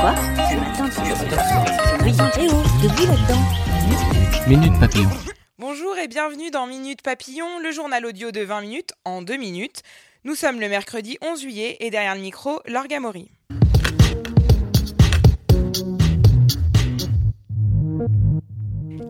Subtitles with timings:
[0.00, 1.00] Quoi Ce matin, tu
[2.48, 4.46] oh, debout là-dedans.
[4.46, 5.10] Minute Papillon.
[5.58, 9.82] Bonjour et bienvenue dans Minute Papillon, le journal audio de 20 minutes en 2 minutes.
[10.22, 13.28] Nous sommes le mercredi 11 juillet et derrière le micro, Laure Gamory.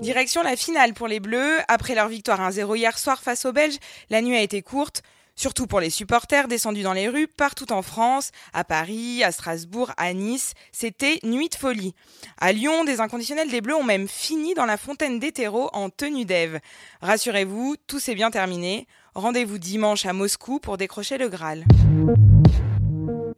[0.01, 1.59] Direction la finale pour les Bleus.
[1.68, 5.02] Après leur victoire 1-0 hier soir face aux Belges, la nuit a été courte.
[5.38, 9.92] Surtout pour les supporters descendus dans les rues partout en France, à Paris, à Strasbourg,
[9.96, 11.95] à Nice, c'était nuit de folie.
[12.40, 15.90] À Lyon, des inconditionnels des Bleus ont même fini dans la fontaine des terreaux en
[15.90, 16.59] tenue d'Ève.
[17.02, 18.88] Rassurez-vous, tout s'est bien terminé.
[19.15, 21.65] Rendez-vous dimanche à Moscou pour décrocher le Graal.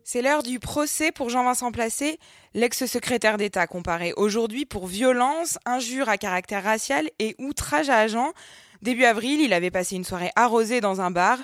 [0.03, 2.19] C'est l'heure du procès pour Jean-Vincent Placé,
[2.55, 8.33] l'ex-secrétaire d'État comparé aujourd'hui pour violence, injure à caractère racial et outrage à agent.
[8.81, 11.37] Début avril, il avait passé une soirée arrosée dans un bar,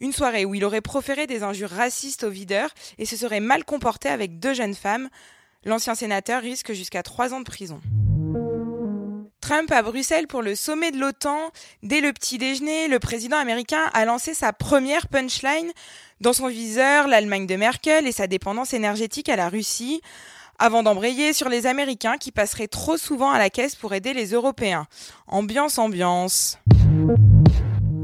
[0.00, 3.64] une soirée où il aurait proféré des injures racistes aux videurs et se serait mal
[3.64, 5.08] comporté avec deux jeunes femmes.
[5.64, 7.80] L'ancien sénateur risque jusqu'à trois ans de prison.
[9.40, 11.50] Trump à Bruxelles pour le sommet de l'OTAN.
[11.82, 15.70] Dès le petit déjeuner, le président américain a lancé sa première punchline.
[16.22, 20.00] Dans son viseur, l'Allemagne de Merkel et sa dépendance énergétique à la Russie.
[20.58, 24.32] Avant d'embrayer sur les Américains qui passeraient trop souvent à la caisse pour aider les
[24.32, 24.86] Européens.
[25.26, 26.58] Ambiance, ambiance.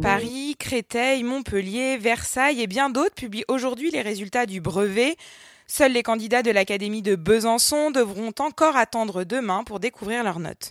[0.03, 5.17] Paris, Créteil, Montpellier, Versailles et bien d'autres publient aujourd'hui les résultats du brevet.
[5.67, 10.71] Seuls les candidats de l'Académie de Besançon devront encore attendre demain pour découvrir leurs notes.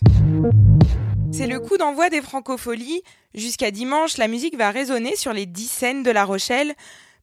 [1.32, 3.02] C'est le coup d'envoi des francopholies.
[3.34, 6.74] Jusqu'à dimanche, la musique va résonner sur les dix scènes de La Rochelle.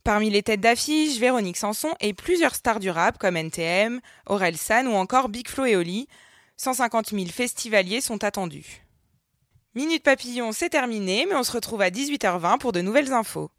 [0.04, 4.88] Parmi les têtes d'affiche, Véronique Sanson et plusieurs stars du rap comme NTM, Aurel San
[4.88, 6.08] ou encore Big Flo et Oli.
[6.58, 8.87] 150 000 festivaliers sont attendus.
[9.78, 13.52] Minute Papillon, c'est terminé, mais on se retrouve à 18h20 pour de nouvelles infos.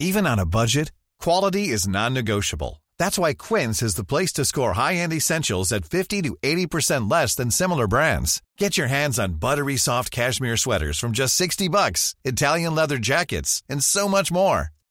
[0.00, 2.82] Even on a budget, quality is non-negotiable.
[2.98, 7.36] That's why Quince is the place to score high-end essentials at 50 to 80% less
[7.36, 8.42] than similar brands.
[8.58, 13.62] Get your hands on buttery soft cashmere sweaters from just 60 bucks, Italian leather jackets,
[13.68, 14.72] and so much more.